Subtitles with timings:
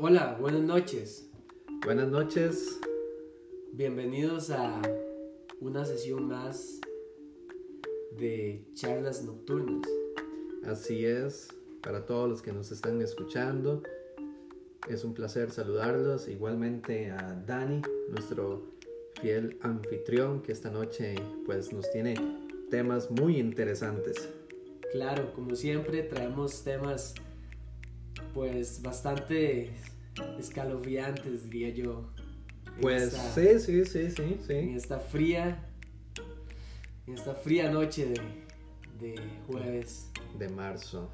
[0.00, 1.28] Hola, buenas noches.
[1.84, 2.78] Buenas noches.
[3.72, 4.80] Bienvenidos a
[5.60, 6.80] una sesión más
[8.16, 9.82] de charlas nocturnas.
[10.64, 11.48] Así es,
[11.82, 13.82] para todos los que nos están escuchando,
[14.88, 16.28] es un placer saludarlos.
[16.28, 18.70] Igualmente a Dani, nuestro
[19.20, 22.14] fiel anfitrión, que esta noche pues nos tiene
[22.70, 24.28] temas muy interesantes.
[24.92, 27.14] Claro, como siempre traemos temas
[28.32, 29.70] pues bastante
[30.38, 32.08] escalofriantes, diría yo.
[32.80, 34.74] Pues esta- sí, sí, sí, sí, En sí.
[34.76, 35.64] esta fría,
[37.06, 38.20] en esta fría noche de,
[39.06, 40.10] de jueves.
[40.38, 41.10] De marzo.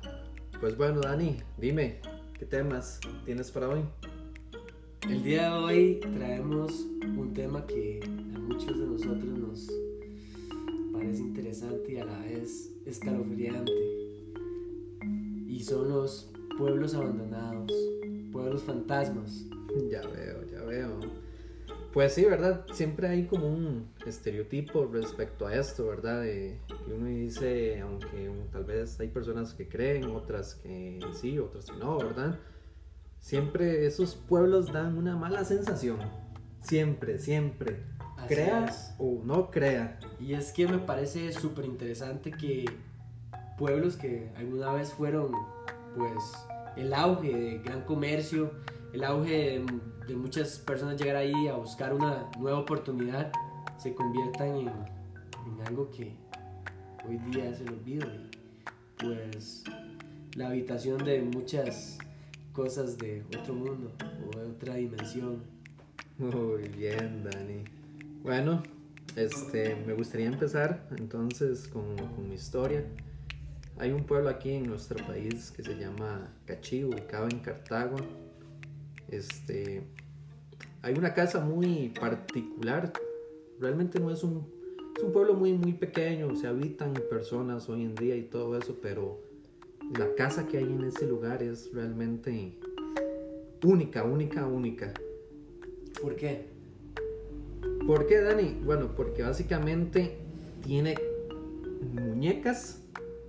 [0.61, 2.01] Pues bueno, Dani, dime,
[2.39, 3.81] ¿qué temas tienes para hoy?
[5.09, 6.73] El día de hoy traemos
[7.17, 9.69] un tema que a muchos de nosotros nos
[10.93, 13.73] parece interesante y a la vez escalofriante.
[15.49, 17.71] Y son los pueblos abandonados,
[18.35, 19.45] pueblos fantasmas.
[19.91, 21.01] Ya veo, ya veo.
[21.93, 22.65] Pues sí, ¿verdad?
[22.73, 26.23] Siempre hay como un estereotipo respecto a esto, ¿verdad?
[26.23, 31.41] De que uno dice, aunque um, tal vez hay personas que creen, otras que sí,
[31.41, 32.39] otras que no, ¿verdad?
[33.19, 35.99] Siempre esos pueblos dan una mala sensación.
[36.61, 37.83] Siempre, siempre.
[38.17, 38.95] Así Crea es.
[38.99, 39.99] o no crea.
[40.21, 42.65] Y es que me parece súper interesante que
[43.59, 45.33] pueblos que alguna vez fueron
[45.97, 46.23] pues
[46.77, 48.53] el auge de gran comercio,
[48.93, 49.65] el auge
[50.07, 53.33] de, muchas personas llegar ahí a buscar una nueva oportunidad,
[53.79, 54.71] se conviertan en,
[55.67, 56.15] algo que
[57.09, 58.31] hoy día es el olvido y
[58.99, 59.65] pues
[60.37, 61.99] la habitación de muchas
[62.53, 63.93] cosas de otro mundo
[64.27, 65.43] o de otra dimensión.
[66.19, 67.65] Muy bien, Dani.
[68.23, 68.63] Bueno,
[69.17, 71.97] este, me gustaría empezar entonces con
[72.29, 72.85] mi historia.
[73.77, 77.97] Hay un pueblo aquí en nuestro país que se llama Cachí, ubicado en Cartago.
[79.09, 79.83] Este,
[80.83, 82.93] hay una casa muy particular.
[83.59, 84.47] Realmente no es un,
[84.97, 86.37] es un pueblo muy, muy pequeño.
[86.37, 89.21] Se habitan personas hoy en día y todo eso, pero
[89.99, 92.57] la casa que hay en ese lugar es realmente
[93.65, 94.95] única, única, única.
[96.01, 96.47] ¿Por qué?
[97.89, 98.57] ¿Por qué, Dani?
[98.65, 100.17] Bueno, porque básicamente
[100.63, 100.95] tiene
[101.93, 102.81] muñecas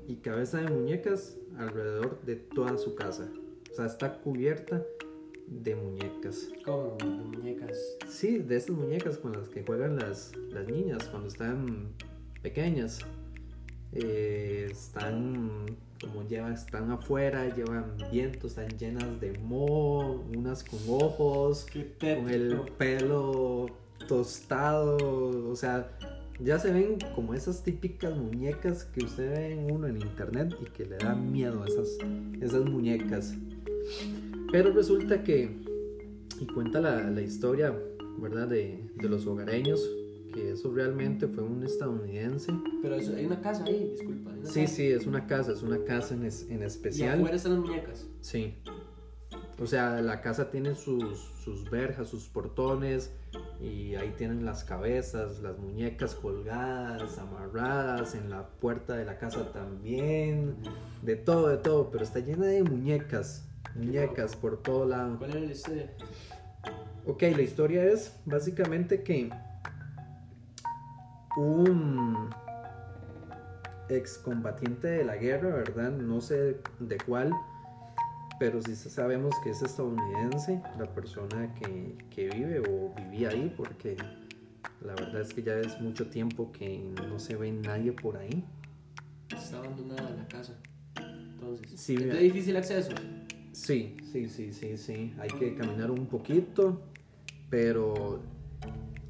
[0.07, 3.29] y cabeza de muñecas alrededor de toda su casa.
[3.71, 4.83] O sea, está cubierta
[5.47, 6.49] de muñecas.
[6.63, 7.77] Como de muñecas.
[8.07, 11.89] Sí, de esas muñecas con las que juegan las, las niñas cuando están
[12.41, 12.99] pequeñas.
[13.91, 15.65] Eh, están
[16.01, 21.65] como llevan, están afuera, llevan viento, están llenas de moho, unas con ojos,
[21.99, 23.67] con el pelo
[24.07, 25.89] tostado, o sea,
[26.39, 30.65] ya se ven como esas típicas muñecas que usted ve en uno en internet y
[30.65, 31.97] que le da miedo a esas,
[32.41, 33.33] esas muñecas.
[34.51, 35.49] Pero resulta que,
[36.39, 37.73] y cuenta la, la historia,
[38.19, 38.47] ¿verdad?
[38.47, 39.81] De, de los hogareños,
[40.33, 42.51] que eso realmente fue un estadounidense.
[42.81, 44.31] Pero eso- hay una casa ahí, disculpa.
[44.43, 44.73] Sí, casa.
[44.75, 47.17] sí, es una casa, es una casa en, es- en Y especial.
[47.19, 48.07] afuera están las muñecas.
[48.21, 48.55] Sí.
[49.59, 53.11] O sea, la casa tiene sus, sus verjas, sus portones,
[53.61, 59.51] y ahí tienen las cabezas, las muñecas colgadas, amarradas, en la puerta de la casa
[59.51, 60.57] también,
[61.01, 65.17] de todo, de todo, pero está llena de muñecas, muñecas por todo lado.
[65.17, 65.91] ¿Cuál era la historia?
[67.05, 69.29] Ok, la historia es básicamente que
[71.37, 72.29] un
[73.89, 75.91] excombatiente de la guerra, ¿verdad?
[75.91, 77.31] No sé de cuál,
[78.39, 83.95] pero sí sabemos que es estadounidense, la persona que, que vive o vivía ahí, porque
[84.81, 86.79] la verdad es que ya es mucho tiempo que
[87.09, 88.43] no se ve nadie por ahí.
[89.35, 90.53] Está abandonada la casa.
[90.97, 92.91] Entonces, Sí, ¿es difícil acceso?
[93.51, 95.13] Sí, sí, sí, sí, sí.
[95.19, 96.81] Hay que caminar un poquito,
[97.49, 98.19] pero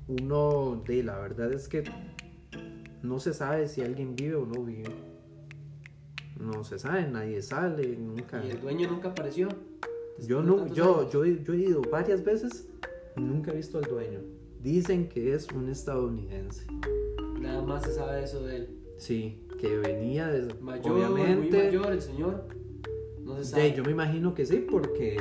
[0.07, 1.83] uno de la verdad es que
[3.01, 5.14] no se sabe si alguien vive o no vive.
[6.39, 8.43] No se sabe, nadie sale, nunca.
[8.45, 9.47] ¿Y el dueño nunca apareció?
[10.19, 12.67] Yo de no, yo, yo, he- yo he ido varias veces
[13.15, 14.19] nunca he visto al dueño.
[14.61, 16.65] Dicen que es un estadounidense.
[17.39, 18.69] Nada más se sabe eso de él.
[18.97, 21.57] Sí, que venía de, Mayor, muy obviamente.
[21.65, 22.43] mayor el señor.
[23.21, 23.73] No se De, sabe.
[23.73, 25.17] yo me imagino que sí, porque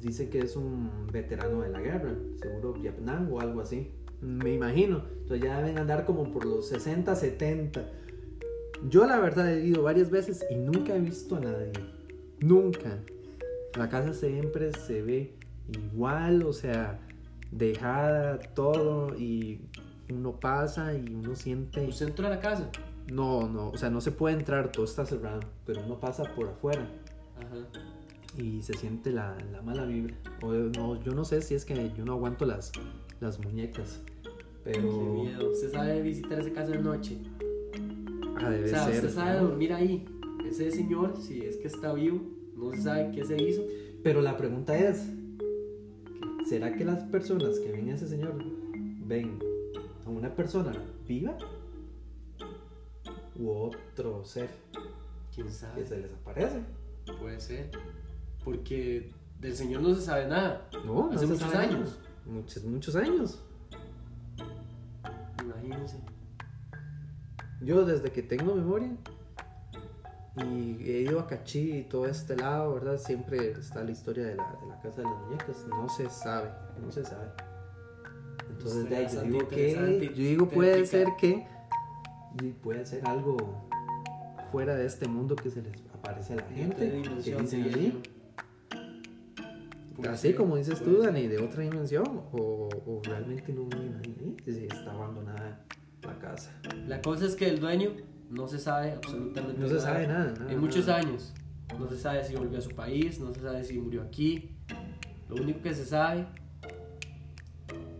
[0.00, 3.90] dice que es un veterano de la guerra, seguro Vietnam o algo así.
[4.20, 5.02] Me imagino.
[5.22, 7.88] Entonces ya deben andar como por los 60, 70.
[8.88, 11.72] Yo la verdad he ido varias veces y nunca he visto a nadie.
[12.40, 12.98] Nunca.
[13.76, 15.34] La casa siempre se ve
[15.68, 17.00] igual, o sea,
[17.50, 19.60] dejada, todo, y
[20.10, 21.86] uno pasa y uno siente...
[21.86, 22.68] ¿Usted entró a la casa?
[23.10, 26.48] No, no, o sea, no se puede entrar, todo está cerrado, pero uno pasa por
[26.48, 26.88] afuera.
[27.36, 27.66] Ajá.
[28.38, 30.14] y se siente la, la mala vibra.
[30.42, 32.72] O no, yo no sé si es que yo no aguanto las,
[33.20, 34.00] las muñecas.
[34.64, 34.82] Pero.
[34.82, 35.50] Qué miedo.
[35.50, 37.18] ¿Usted sabe visitar ese caso de noche?
[38.42, 38.94] Ah, debe o sea, ser.
[38.96, 40.04] usted sabe dormir ahí.
[40.46, 42.20] Ese señor, si es que está vivo,
[42.56, 43.62] no se sabe qué se hizo.
[44.02, 45.06] Pero la pregunta es:
[46.48, 48.34] ¿será que las personas que ven a ese señor
[49.06, 49.38] ven
[50.04, 50.72] a una persona
[51.06, 51.36] viva?
[53.36, 54.50] U otro ser
[55.34, 55.86] ¿Quién que sabe?
[55.86, 56.60] se les aparece.
[57.20, 57.70] Puede ser.
[58.44, 59.10] Porque
[59.40, 60.68] del señor no se sabe nada.
[60.84, 61.80] No, no Hace se muchos sabe años.
[61.80, 61.96] nada.
[62.26, 63.42] Muchos, muchos años.
[65.42, 65.96] Imagínense.
[67.64, 68.90] Yo desde que tengo memoria
[70.36, 72.98] y he ido a Cachí y todo este lado, ¿verdad?
[72.98, 75.66] Siempre está la historia de la, de la casa de las muñecas.
[75.68, 76.50] No se sabe,
[76.82, 77.28] no se sabe.
[78.48, 81.46] Entonces, de ahí yo digo que, yo digo puede ser que,
[82.62, 83.68] puede ser algo
[84.50, 86.90] fuera de este mundo que se les aparece a la gente,
[87.22, 87.92] que dicen diría
[90.10, 90.34] así.
[90.34, 91.02] como dices tú.
[91.02, 95.64] Dani, de otra dimensión, o, o realmente no ahí, si está abandonada
[96.02, 96.50] la casa.
[96.86, 97.90] La cosa es que el dueño
[98.30, 101.00] no se sabe absolutamente No se sabe nada, nada, En muchos nada.
[101.00, 101.32] años.
[101.78, 104.50] No se sabe si volvió a su país, no se sabe si murió aquí.
[105.28, 106.26] Lo único que se sabe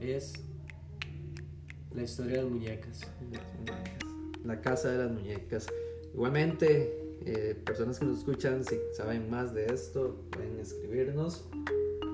[0.01, 0.35] es
[1.95, 3.01] la historia de las muñecas.
[3.31, 4.45] Las muñecas.
[4.45, 5.67] La casa de las muñecas.
[6.13, 11.45] Igualmente, eh, personas que nos escuchan, si saben más de esto, pueden escribirnos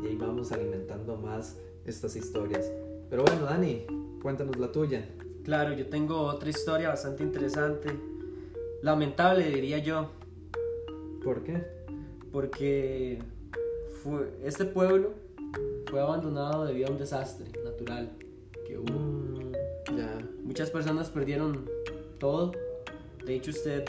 [0.02, 2.70] y ahí vamos alimentando más estas historias.
[3.10, 3.84] Pero bueno, Dani,
[4.22, 5.08] cuéntanos la tuya.
[5.48, 7.88] Claro, yo tengo otra historia bastante interesante.
[8.82, 10.10] Lamentable, diría yo,
[11.24, 11.66] ¿Por qué?
[12.30, 13.18] porque
[14.02, 15.14] fue, este pueblo
[15.86, 18.10] fue abandonado debido a un desastre natural
[18.66, 18.92] que hubo.
[18.92, 19.52] Mm,
[19.96, 20.18] ya.
[20.44, 21.64] Muchas personas perdieron
[22.18, 22.52] todo.
[23.24, 23.86] De hecho, usted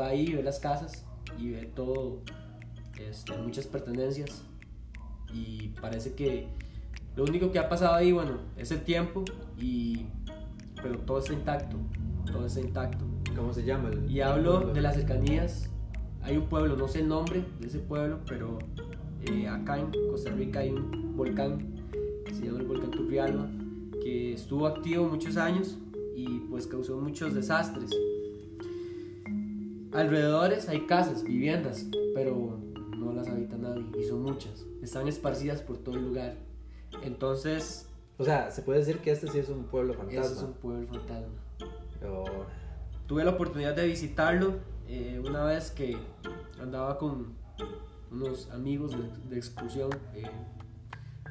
[0.00, 1.04] va ahí y ve las casas
[1.38, 2.22] y ve todo,
[2.98, 4.42] este, muchas pertenencias.
[5.34, 6.48] Y parece que
[7.14, 9.24] lo único que ha pasado ahí, bueno, es el tiempo,
[9.58, 10.06] y,
[10.82, 11.76] pero todo está intacto.
[12.30, 13.04] Todo está intacto.
[13.36, 13.90] ¿Cómo se llama?
[13.90, 15.70] el- Y hablo de las cercanías.
[16.22, 18.58] Hay un pueblo, no sé el nombre de ese pueblo, pero
[19.22, 21.74] eh, acá en Costa Rica hay un volcán,
[22.26, 23.48] que se llama el volcán Turrialba,
[24.02, 25.78] que estuvo activo muchos años
[26.16, 27.90] y pues causó muchos desastres.
[29.92, 32.58] Alrededores hay casas, viviendas, pero
[32.98, 34.66] no las habita nadie y son muchas.
[34.82, 36.36] Están esparcidas por todo el lugar.
[37.02, 37.87] Entonces,
[38.18, 40.22] O sea, se puede decir que este sí es un pueblo fantasma.
[40.36, 41.28] es un pueblo fantasma.
[42.06, 42.24] Oh,
[43.06, 44.54] Tuve la oportunidad de visitarlo
[44.88, 45.96] eh, una vez que
[46.60, 47.32] andaba con
[48.10, 50.24] unos amigos de, de excursión eh,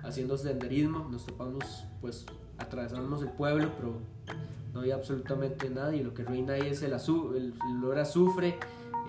[0.04, 1.08] haciendo senderismo.
[1.10, 2.26] Nos topamos, pues,
[2.58, 3.98] atravesamos el pueblo, pero
[4.74, 6.04] no había absolutamente nadie.
[6.04, 8.58] Lo que reina ahí es el, azu- el, el olor a azufre,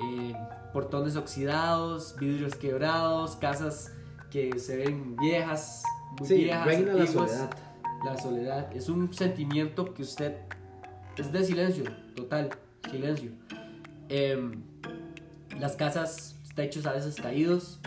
[0.02, 0.34] eh,
[0.72, 3.92] portones oxidados, vidrios quebrados, casas
[4.30, 5.82] que se ven viejas,
[6.18, 7.30] muy sí, viejas, reina la antiguas.
[7.30, 7.50] soledad.
[8.04, 10.36] La soledad es un sentimiento que usted
[11.16, 11.84] es de silencio,
[12.14, 12.50] total,
[12.90, 13.32] silencio.
[14.08, 14.62] Em,
[15.58, 17.80] las casas, techos a veces caídos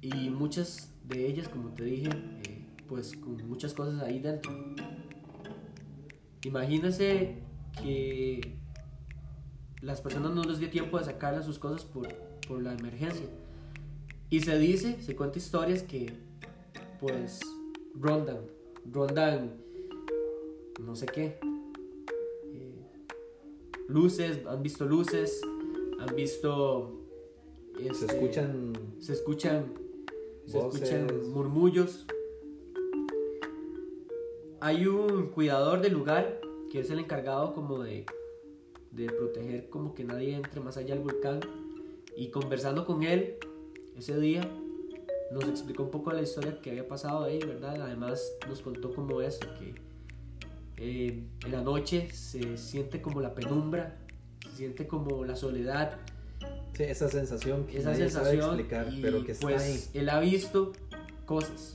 [0.00, 4.52] y muchas de ellas, como te dije, eh, pues con muchas cosas ahí dentro.
[6.44, 7.42] Imagínese
[7.82, 8.56] que
[9.82, 12.14] las personas no les dio tiempo de sacarle sus cosas por,
[12.46, 13.26] por la emergencia.
[14.30, 16.12] Y se dice, se cuenta historias que
[17.00, 17.40] pues
[17.94, 18.38] rondan,
[18.92, 19.66] rondan
[20.80, 21.38] no sé qué.
[22.52, 22.74] eh,
[23.88, 25.40] luces, han visto luces,
[25.98, 27.02] han visto...
[27.76, 29.74] Se este, escuchan se escuchan,
[30.46, 32.06] se escuchan murmullos.
[34.60, 36.40] Hay un cuidador del lugar
[36.70, 38.06] que es el encargado como de,
[38.92, 41.40] de proteger como que nadie entre más allá del volcán.
[42.16, 43.36] Y conversando con él
[43.94, 44.50] ese día
[45.32, 47.80] nos explicó un poco la historia que había pasado ahí, ¿verdad?
[47.82, 49.74] Además nos contó como esto, que
[50.78, 53.96] eh, en la noche se siente como la penumbra,
[54.50, 55.98] se siente como la soledad,
[56.74, 59.84] sí, esa sensación que esa nadie sabe sensación explicar, y, pero que está pues ahí.
[59.94, 60.72] él ha visto
[61.24, 61.74] cosas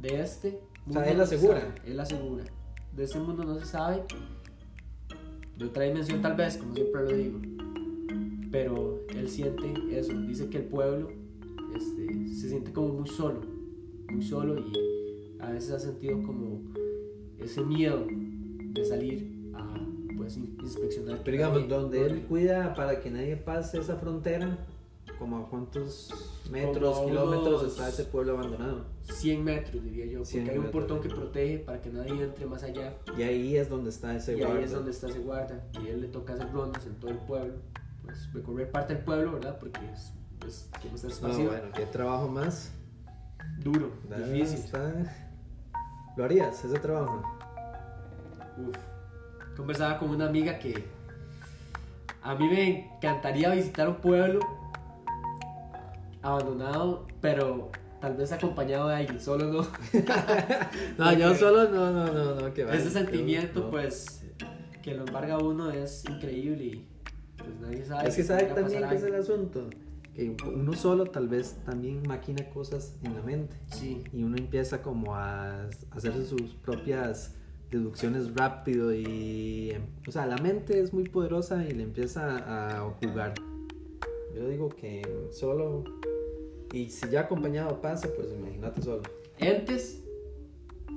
[0.00, 1.74] de este O sea, mundo él no se asegura.
[1.86, 2.44] él asegura
[2.92, 4.02] de este mundo no se sabe
[5.56, 7.38] de otra dimensión tal vez como siempre lo digo
[8.50, 11.10] pero él siente eso dice que el pueblo
[11.76, 13.40] este, se siente como muy solo
[14.10, 14.72] muy solo y
[15.40, 16.60] a veces ha sentido como
[17.38, 19.74] ese miedo de salir a
[20.16, 24.58] pues in- inspeccionar Pero digamos, donde él cuida para que nadie pase esa frontera,
[25.18, 26.10] como a cuántos
[26.50, 28.84] metros, Como kilómetros está ese pueblo abandonado.
[29.02, 30.82] 100 metros, diría yo, porque 100 hay un metros.
[30.86, 32.94] portón que protege para que nadie entre más allá.
[33.18, 34.56] Y ahí es donde está ese y guarda.
[34.58, 35.64] ahí es donde está ese guarda.
[35.84, 37.54] Y él le toca hacer rondas en todo el pueblo,
[38.02, 39.58] pues recorrer parte del pueblo, ¿verdad?
[39.58, 40.12] Porque es
[40.44, 42.72] pues, no está No, bueno, qué trabajo más.
[43.58, 44.58] Duro, difícil.
[44.58, 44.92] está-
[46.16, 47.22] ¿Lo harías, ese trabajo?
[48.58, 48.76] Uf.
[49.56, 50.84] Conversaba con una amiga que
[52.22, 54.40] a mí me encantaría visitar un pueblo
[56.22, 57.70] abandonado, pero
[58.00, 59.66] tal vez acompañado de alguien, solo no.
[60.98, 62.74] No, yo solo no, no, no, no, que va.
[62.74, 63.70] Ese sentimiento, no.
[63.70, 64.22] pues,
[64.82, 66.88] que lo embarga uno es increíble y
[67.36, 68.08] pues nadie sabe.
[68.08, 69.68] Es que sabe también que es el asunto.
[70.14, 73.56] Que uno solo tal vez también maquina cosas en la mente.
[73.72, 77.34] Sí, Y uno empieza como a hacerse sus propias
[77.70, 79.70] deducciones rápido y...
[79.72, 83.34] em, O sea, la mente es muy poderosa y le empieza a jugar.
[84.36, 85.02] Yo digo que
[85.32, 85.84] solo...
[86.72, 89.02] Y si ya acompañado pasa, pues imagínate solo.
[89.38, 90.02] entes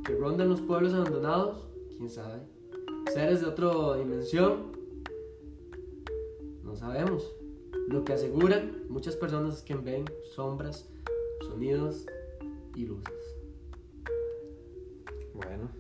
[0.06, 2.42] que rondan los pueblos abandonados, quién sabe.
[3.14, 4.72] Seres de otra dimensión,
[6.64, 7.32] no sabemos.
[7.88, 10.04] Lo que aseguran muchas personas es que ven
[10.36, 10.90] sombras,
[11.42, 12.06] sonidos
[12.76, 13.14] y luces.
[15.34, 15.70] Bueno.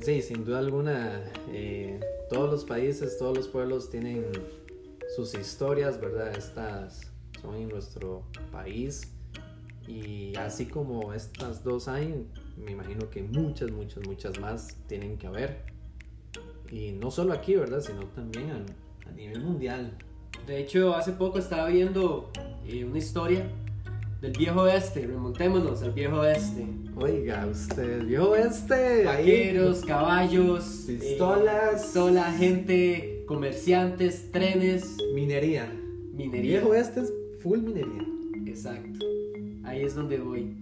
[0.00, 1.22] Sí, sin duda alguna,
[1.52, 4.32] eh, todos los países, todos los pueblos tienen
[5.14, 6.36] sus historias, ¿verdad?
[6.36, 9.12] Estas son en nuestro país.
[9.86, 15.28] Y así como estas dos hay, me imagino que muchas, muchas, muchas más tienen que
[15.28, 15.66] haber.
[16.68, 17.80] Y no solo aquí, ¿verdad?
[17.80, 18.66] Sino también
[19.08, 19.96] a nivel mundial.
[20.46, 22.30] De hecho, hace poco estaba viendo
[22.66, 23.46] eh, una historia
[24.20, 25.06] del viejo oeste.
[25.06, 26.66] Remontémonos al viejo oeste.
[26.96, 28.74] Oiga, usted vio este.
[28.74, 29.26] ahí.
[29.26, 31.82] Vaqueros, caballos, eh, Pistolas.
[31.82, 35.64] pistola, gente, comerciantes, trenes, Minería.
[35.64, 36.58] El minería.
[36.60, 38.04] viejo este es full minería.
[38.46, 39.06] Exacto.
[39.64, 40.54] Ahí es donde voy.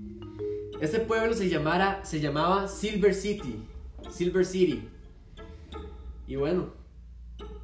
[0.81, 3.57] Este pueblo se, llamara, se llamaba Silver City.
[4.11, 4.83] Silver City.
[6.27, 6.69] Y bueno,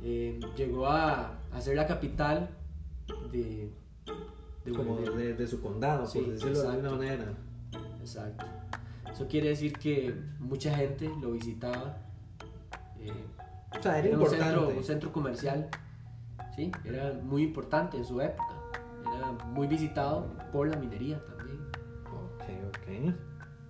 [0.02, 2.48] eh, llegó a, a ser la capital
[3.32, 3.70] de...
[4.64, 6.96] de- como de- de, de su condado, Sí, por decirlo de alguna exacto.
[6.96, 7.32] manera.
[8.00, 8.46] Exacto.
[9.12, 11.96] Eso quiere decir que mucha gente lo visitaba.
[13.00, 13.12] eh,
[13.78, 15.68] O sea, era, era un centro, un centro comercial.
[16.54, 18.54] Sí, era muy importante en su época.
[19.16, 21.58] Era muy visitado por la minería también.
[22.12, 23.14] Ok, ok.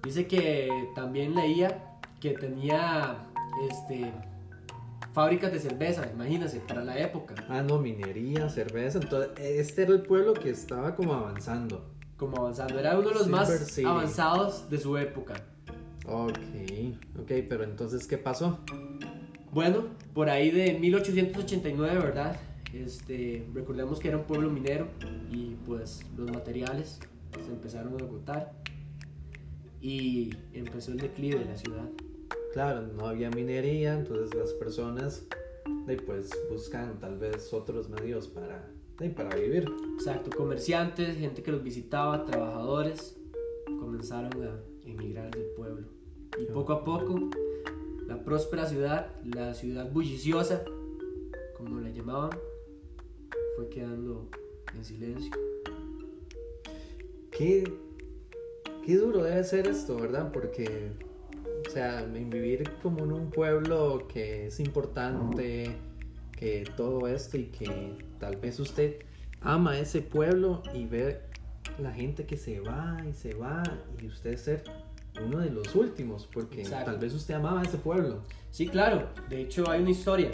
[0.04, 3.16] Dice que también leía que tenía
[3.70, 4.12] este
[5.16, 8.98] fábricas de cerveza, imagínense, para la época, Ah, no, minería, cerveza.
[9.02, 11.90] Entonces, este era el pueblo que estaba como avanzando.
[12.18, 12.78] como avanzando.
[12.78, 13.86] Era uno de los Silver más City.
[13.86, 15.34] avanzados de su época.
[16.06, 16.36] Ok,
[17.18, 18.58] ok, pero entonces, ¿qué pasó?
[19.52, 22.36] Bueno, por ahí de 1889, ¿verdad?
[22.74, 24.86] Este, recordemos que era un pueblo minero
[25.32, 27.00] y pues los materiales
[27.42, 28.52] se empezaron a agotar
[29.80, 31.88] y empezó el declive de la ciudad.
[32.56, 35.26] Claro, no había minería, entonces las personas
[35.84, 38.66] de, pues, buscan tal vez otros medios para,
[38.98, 39.70] de, para vivir.
[39.92, 43.14] Exacto, comerciantes, gente que los visitaba, trabajadores,
[43.66, 45.86] comenzaron a emigrar del pueblo.
[46.38, 47.28] Y poco a poco,
[48.06, 50.64] la próspera ciudad, la ciudad bulliciosa,
[51.58, 52.30] como la llamaban,
[53.56, 54.30] fue quedando
[54.74, 55.30] en silencio.
[57.30, 57.70] Qué,
[58.82, 60.32] qué duro debe ser esto, ¿verdad?
[60.32, 60.92] Porque,
[61.76, 65.76] sea, en vivir como en un pueblo que es importante,
[66.32, 69.00] que todo esto y que tal vez usted
[69.42, 71.20] ama ese pueblo y ve
[71.78, 73.62] la gente que se va y se va
[74.00, 74.64] y usted ser
[75.22, 76.92] uno de los últimos, porque Exacto.
[76.92, 78.22] tal vez usted amaba ese pueblo.
[78.50, 80.30] Sí, claro, de hecho hay una historia.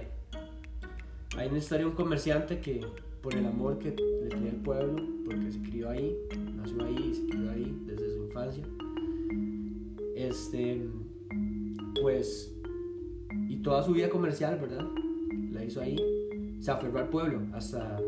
[1.37, 2.87] Hay una historia de un comerciante que
[3.21, 6.17] por el amor que le tenía al pueblo, porque se crió ahí,
[6.55, 8.65] nació ahí y se crió ahí desde su infancia,
[10.15, 10.83] este,
[12.03, 12.53] pues,
[13.49, 14.85] y toda su vida comercial, ¿verdad?
[15.53, 15.97] La hizo ahí,
[16.61, 17.99] se aferró al pueblo hasta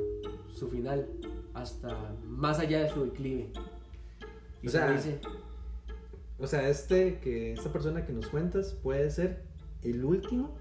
[0.52, 1.08] su final,
[1.54, 3.50] hasta más allá de su declive.
[4.62, 5.20] Y O se sea, dice,
[6.38, 9.44] O sea, este que esta persona que nos cuentas puede ser
[9.82, 10.56] el último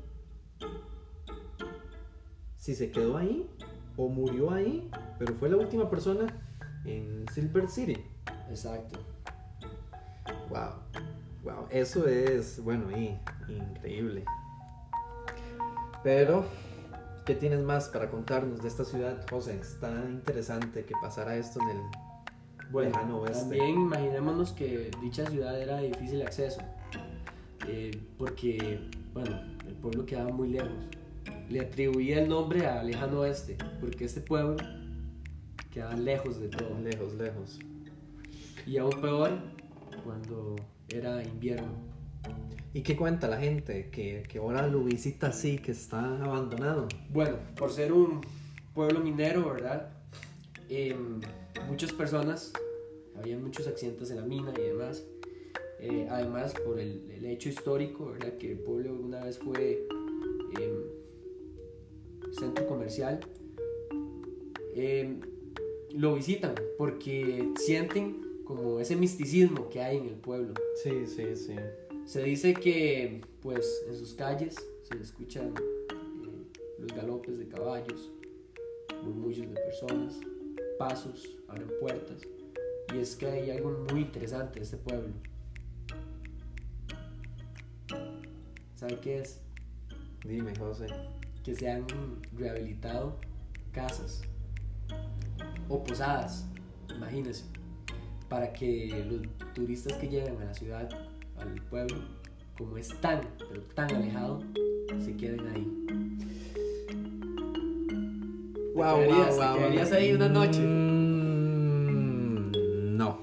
[2.56, 3.50] si se quedó ahí
[3.98, 6.28] o murió ahí, pero fue la última persona
[6.86, 7.98] en Silver City.
[8.50, 9.00] exacto.
[10.50, 11.13] Wow.
[11.44, 13.18] Wow, eso es bueno y
[13.52, 14.24] increíble.
[16.04, 16.46] Pero
[17.26, 19.58] ¿qué tienes más para contarnos de esta ciudad, José?
[19.60, 21.82] Está interesante que pasara esto en el
[22.72, 23.40] Bueno, lejano oeste.
[23.42, 26.62] también imaginémonos que dicha ciudad era de difícil acceso,
[27.68, 30.72] eh, porque, bueno, el pueblo quedaba muy lejos.
[31.50, 34.56] Le atribuía el nombre a lejano oeste, porque este pueblo
[35.72, 36.80] quedaba lejos de todo.
[36.80, 37.60] lejos, lejos.
[38.66, 39.32] Y aún peor
[40.06, 40.56] cuando
[40.98, 41.74] era invierno.
[42.74, 46.88] ¿Y qué cuenta la gente que, que ahora lo visita así, que está abandonado?
[47.10, 48.22] Bueno, por ser un
[48.74, 49.94] pueblo minero, ¿verdad?
[50.70, 51.22] em,
[51.68, 52.52] muchas personas,
[53.16, 55.06] había muchos accidentes en la mina y demás.
[55.80, 58.38] Eh, además, por el, el hecho histórico, ¿verdad?
[58.38, 59.86] que el pueblo una vez fue
[60.60, 63.20] em, centro comercial,
[64.76, 65.20] em,
[65.92, 70.54] lo visitan porque sienten como ese misticismo que hay en el pueblo.
[70.84, 71.56] Sí, sí, sí.
[72.06, 78.12] Se dice que pues en sus calles se escuchan eh, los galopes de caballos,
[79.04, 80.20] murmullos de personas,
[80.78, 82.22] pasos, abren puertas.
[82.94, 85.14] Y es que hay algo muy interesante en este pueblo.
[88.76, 89.40] ¿Sabe qué es?
[90.26, 90.88] Dime, José.
[91.44, 91.86] Que se han
[92.38, 93.18] rehabilitado
[93.72, 94.22] casas
[95.70, 96.46] o posadas,
[96.96, 97.46] imagínense,
[98.34, 99.22] para que los
[99.54, 100.90] turistas que llegan a la ciudad,
[101.38, 101.98] al pueblo,
[102.58, 104.42] como es tan, pero tan alejado,
[105.00, 105.68] se queden ahí.
[108.74, 109.56] Wow, quedarías- wow, te wow.
[109.58, 110.62] quedarías ahí una noche?
[110.62, 112.52] Mm,
[112.98, 113.20] no,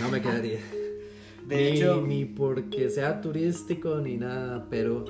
[0.00, 0.58] no me quedaría.
[1.46, 5.04] De ni, hecho, ni porque sea turístico ni nada, pero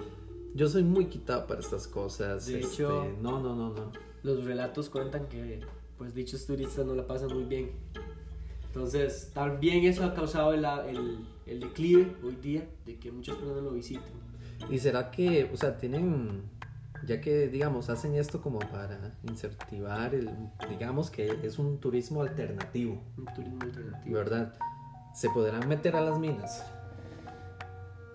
[0.54, 2.44] yo soy muy quitado para estas cosas.
[2.44, 3.90] De este, hecho- no, no, no, no.
[4.22, 5.60] los relatos cuentan que
[5.96, 7.70] pues dichos turistas no la pasan muy bien.
[8.72, 13.64] Entonces, también eso ha causado el, el, el declive hoy día de que muchas personas
[13.64, 14.12] lo visiten.
[14.70, 16.42] ¿Y será que, o sea, tienen,
[17.04, 20.30] ya que, digamos, hacen esto como para incentivar, el,
[20.68, 24.14] digamos que es un turismo alternativo, Un turismo alternativo.
[24.16, 24.54] ¿verdad?
[25.14, 26.64] ¿Se podrán meter a las minas?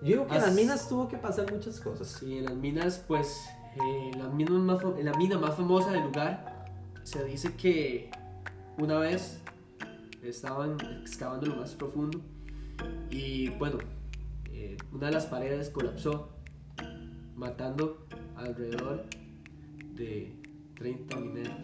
[0.00, 2.06] Yo digo que en las As- minas tuvo que pasar muchas cosas.
[2.08, 3.46] Sí, en las minas, pues,
[3.76, 6.64] eh, la, mina más, la mina más famosa del lugar,
[7.02, 8.10] se dice que
[8.78, 9.40] una vez
[10.28, 12.20] estaban excavando lo más profundo
[13.10, 13.78] y, bueno,
[14.52, 16.30] eh, una de las paredes colapsó,
[17.34, 18.06] matando
[18.36, 19.04] alrededor
[19.94, 20.32] de
[20.74, 21.56] 30 mineros.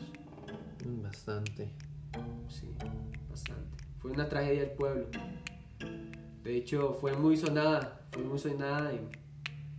[1.03, 1.71] Bastante.
[2.49, 2.69] Sí,
[3.31, 3.85] bastante.
[3.99, 5.07] Fue una tragedia del pueblo.
[6.43, 9.09] De hecho, fue muy sonada, fue muy sonada en,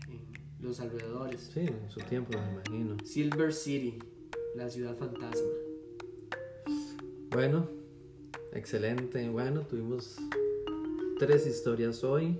[0.10, 0.28] en
[0.60, 1.52] los alrededores.
[1.54, 2.98] Sí, en su tiempo, me imagino.
[3.04, 4.00] Silver City,
[4.56, 5.50] la ciudad fantasma.
[7.32, 7.67] Bueno,
[8.54, 9.30] excelente.
[9.30, 10.18] Bueno, tuvimos
[11.20, 12.39] tres historias hoy.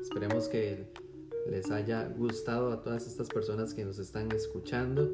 [0.00, 0.86] Esperemos que
[1.48, 5.12] les haya gustado a todas estas personas que nos están escuchando.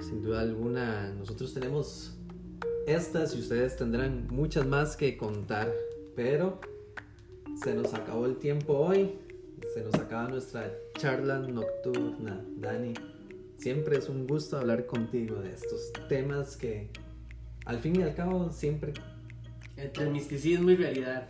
[0.00, 2.16] Sin duda alguna, nosotros tenemos
[2.86, 5.72] estas y ustedes tendrán muchas más que contar.
[6.14, 6.60] Pero
[7.62, 9.18] se nos acabó el tiempo hoy.
[9.74, 12.44] Se nos acaba nuestra charla nocturna.
[12.56, 12.94] Dani,
[13.56, 16.90] siempre es un gusto hablar contigo de estos temas que
[17.64, 18.92] al fin y al cabo siempre...
[19.82, 21.28] Entre misticismo y realidad.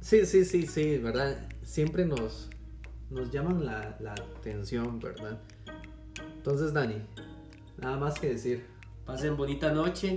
[0.00, 1.48] Sí, sí, sí, sí, ¿verdad?
[1.62, 2.50] Siempre nos,
[3.10, 5.40] nos llaman la, la atención, ¿verdad?
[6.36, 6.96] Entonces, Dani,
[7.78, 8.66] nada más que decir.
[9.06, 10.14] Pasen bonita noche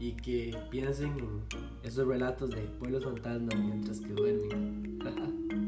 [0.00, 1.42] y que piensen en
[1.82, 4.98] esos relatos de pueblos fantasmas mientras que duermen.